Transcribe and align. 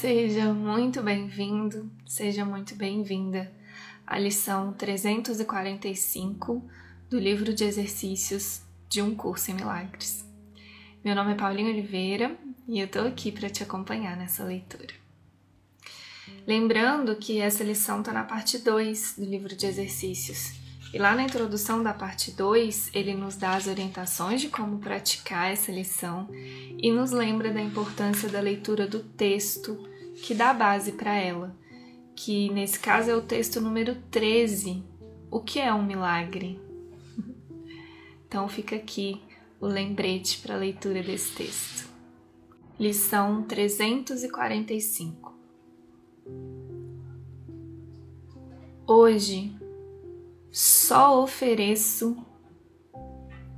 Seja 0.00 0.54
muito 0.54 1.02
bem-vindo, 1.02 1.90
seja 2.06 2.42
muito 2.42 2.74
bem-vinda 2.74 3.52
à 4.06 4.18
lição 4.18 4.72
345 4.72 6.64
do 7.10 7.18
livro 7.18 7.52
de 7.52 7.64
exercícios 7.64 8.62
de 8.88 9.02
um 9.02 9.14
curso 9.14 9.50
em 9.50 9.54
milagres. 9.54 10.24
Meu 11.04 11.14
nome 11.14 11.32
é 11.32 11.34
Paulinho 11.34 11.68
Oliveira 11.68 12.34
e 12.66 12.80
eu 12.80 12.88
tô 12.88 13.00
aqui 13.00 13.30
para 13.30 13.50
te 13.50 13.62
acompanhar 13.62 14.16
nessa 14.16 14.42
leitura. 14.42 14.94
Lembrando 16.46 17.14
que 17.16 17.38
essa 17.38 17.62
lição 17.62 18.00
está 18.00 18.10
na 18.10 18.24
parte 18.24 18.56
2 18.56 19.16
do 19.18 19.26
livro 19.26 19.54
de 19.54 19.66
exercícios. 19.66 20.58
E 20.94 20.98
lá 20.98 21.14
na 21.14 21.24
introdução 21.24 21.82
da 21.82 21.92
parte 21.92 22.32
2, 22.32 22.92
ele 22.94 23.12
nos 23.12 23.36
dá 23.36 23.54
as 23.54 23.66
orientações 23.66 24.40
de 24.40 24.48
como 24.48 24.78
praticar 24.78 25.52
essa 25.52 25.70
lição 25.70 26.26
e 26.32 26.90
nos 26.90 27.10
lembra 27.10 27.52
da 27.52 27.60
importância 27.60 28.30
da 28.30 28.40
leitura 28.40 28.88
do 28.88 29.00
texto 29.00 29.89
que 30.22 30.34
dá 30.34 30.52
base 30.52 30.92
para 30.92 31.14
ela, 31.14 31.56
que 32.14 32.50
nesse 32.50 32.78
caso 32.78 33.10
é 33.10 33.16
o 33.16 33.22
texto 33.22 33.60
número 33.60 33.96
13. 34.10 34.82
O 35.30 35.40
que 35.40 35.58
é 35.58 35.72
um 35.72 35.82
milagre? 35.82 36.60
Então 38.26 38.48
fica 38.48 38.76
aqui 38.76 39.20
o 39.60 39.66
lembrete 39.66 40.38
para 40.38 40.54
a 40.54 40.58
leitura 40.58 41.02
desse 41.02 41.34
texto. 41.34 41.90
Lição 42.78 43.42
345. 43.42 45.34
Hoje 48.86 49.52
só 50.52 51.22
ofereço 51.22 52.16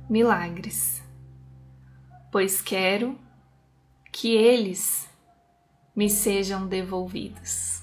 milagres, 0.09 1.01
pois 2.31 2.61
quero 2.61 3.17
que 4.11 4.35
eles 4.35 5.09
me 5.95 6.09
sejam 6.09 6.67
devolvidos. 6.67 7.81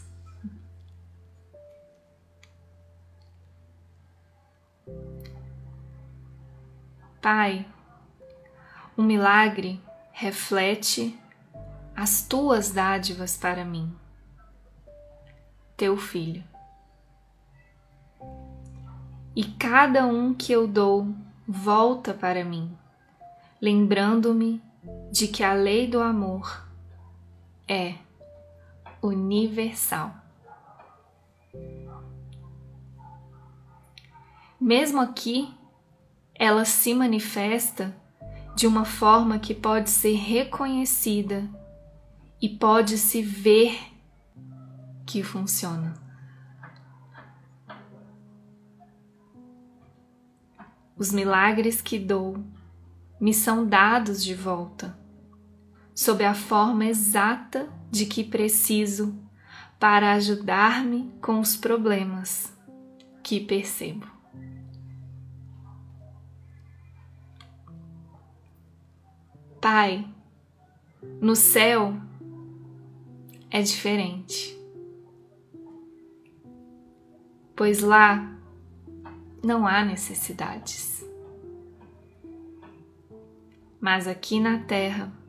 Pai, 7.20 7.66
o 8.96 9.02
um 9.02 9.04
milagre 9.04 9.80
reflete 10.10 11.18
as 11.94 12.22
tuas 12.22 12.70
dádivas 12.70 13.36
para 13.36 13.64
mim, 13.64 13.94
teu 15.76 15.96
filho. 15.98 16.42
E 19.36 19.44
cada 19.44 20.06
um 20.06 20.34
que 20.34 20.50
eu 20.50 20.66
dou 20.66 21.14
volta 21.46 22.14
para 22.14 22.44
mim, 22.44 22.76
lembrando-me 23.60 24.62
de 25.12 25.28
que 25.28 25.44
a 25.44 25.52
lei 25.52 25.86
do 25.86 26.00
amor 26.00 26.69
é 27.70 27.94
universal. 29.00 30.12
Mesmo 34.60 35.00
aqui, 35.00 35.54
ela 36.34 36.64
se 36.64 36.92
manifesta 36.92 37.96
de 38.56 38.66
uma 38.66 38.84
forma 38.84 39.38
que 39.38 39.54
pode 39.54 39.88
ser 39.88 40.16
reconhecida 40.16 41.48
e 42.42 42.48
pode 42.48 42.98
se 42.98 43.22
ver 43.22 43.78
que 45.06 45.22
funciona. 45.22 45.94
Os 50.96 51.12
milagres 51.12 51.80
que 51.80 52.00
dou 52.00 52.36
me 53.20 53.32
são 53.32 53.64
dados 53.64 54.24
de 54.24 54.34
volta 54.34 54.99
sob 56.00 56.24
a 56.24 56.32
forma 56.32 56.86
exata 56.86 57.68
de 57.90 58.06
que 58.06 58.24
preciso 58.24 59.14
para 59.78 60.14
ajudar-me 60.14 61.12
com 61.20 61.38
os 61.38 61.58
problemas 61.58 62.50
que 63.22 63.38
percebo. 63.38 64.06
Pai, 69.60 70.08
no 71.20 71.36
céu 71.36 71.94
é 73.50 73.60
diferente, 73.60 74.58
pois 77.54 77.80
lá 77.80 78.38
não 79.44 79.66
há 79.66 79.84
necessidades. 79.84 81.04
Mas 83.78 84.08
aqui 84.08 84.40
na 84.40 84.60
terra, 84.60 85.19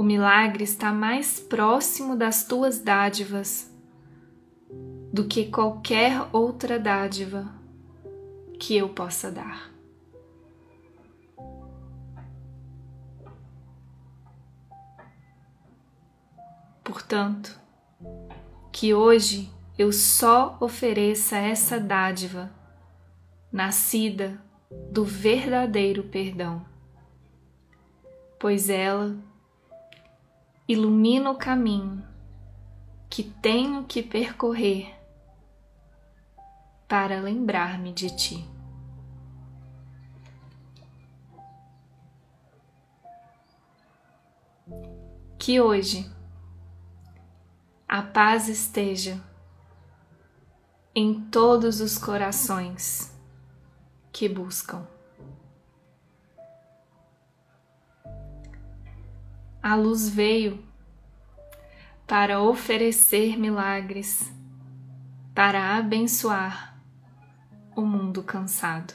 o 0.00 0.02
milagre 0.02 0.64
está 0.64 0.94
mais 0.94 1.38
próximo 1.38 2.16
das 2.16 2.42
tuas 2.42 2.80
dádivas 2.80 3.70
do 5.12 5.26
que 5.26 5.50
qualquer 5.50 6.26
outra 6.32 6.78
dádiva 6.78 7.46
que 8.58 8.74
eu 8.74 8.88
possa 8.88 9.30
dar. 9.30 9.70
Portanto, 16.82 17.60
que 18.72 18.94
hoje 18.94 19.52
eu 19.78 19.92
só 19.92 20.56
ofereça 20.60 21.36
essa 21.36 21.78
dádiva 21.78 22.50
nascida 23.52 24.42
do 24.90 25.04
verdadeiro 25.04 26.04
perdão, 26.04 26.64
pois 28.38 28.70
ela 28.70 29.28
ilumina 30.72 31.32
o 31.32 31.34
caminho 31.34 32.06
que 33.08 33.24
tenho 33.24 33.82
que 33.86 34.04
percorrer 34.04 34.94
para 36.86 37.20
lembrar-me 37.20 37.92
de 37.92 38.08
Ti. 38.14 38.48
Que 45.36 45.60
hoje 45.60 46.08
a 47.88 48.00
paz 48.00 48.48
esteja 48.48 49.20
em 50.94 51.20
todos 51.30 51.80
os 51.80 51.98
corações 51.98 53.12
que 54.12 54.28
buscam. 54.28 54.86
A 59.62 59.74
luz 59.74 60.08
veio 60.08 60.62
para 62.06 62.40
oferecer 62.40 63.38
milagres, 63.38 64.32
para 65.34 65.76
abençoar 65.76 66.80
o 67.76 67.82
mundo 67.82 68.22
cansado. 68.22 68.94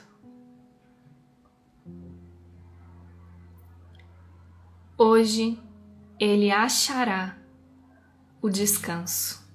Hoje 4.97 5.59
ele 6.19 6.51
achará 6.51 7.37
o 8.41 8.49
descanso, 8.49 9.45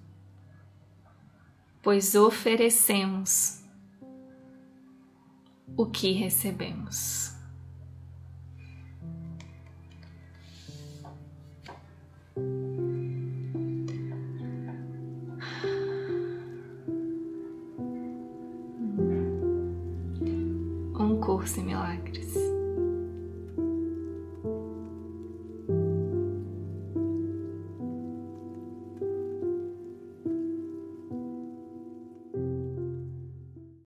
pois 1.83 2.15
oferecemos 2.15 3.63
o 5.77 5.87
que 5.87 6.13
recebemos. 6.13 7.30
Em 21.41 21.63
Milagres. 21.65 22.50